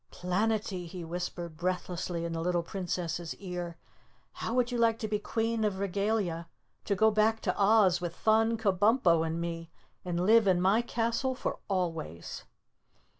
"Planetty," 0.11 0.87
he 0.87 1.03
whispered 1.05 1.55
breathlessly 1.57 2.25
in 2.25 2.33
the 2.33 2.41
little 2.41 2.63
Princess' 2.63 3.35
ear. 3.35 3.77
"How 4.33 4.55
would 4.55 4.71
you 4.71 4.79
like 4.79 4.97
to 4.97 5.07
be 5.07 5.19
Queen 5.19 5.63
of 5.63 5.77
Regalia, 5.77 6.47
to 6.85 6.95
go 6.95 7.11
back 7.11 7.39
to 7.41 7.53
Oz 7.55 8.01
with 8.01 8.15
Thun, 8.15 8.57
Kabumpo 8.57 9.21
and 9.23 9.39
me 9.39 9.69
and 10.03 10.25
live 10.25 10.47
in 10.47 10.59
my 10.59 10.81
castle 10.81 11.35
for 11.35 11.59
always?" 11.67 12.45